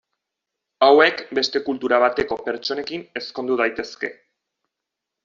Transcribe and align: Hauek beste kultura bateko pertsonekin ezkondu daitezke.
Hauek 0.85 1.19
beste 1.39 1.61
kultura 1.67 1.99
bateko 2.05 2.37
pertsonekin 2.47 3.05
ezkondu 3.21 3.59
daitezke. 3.63 4.11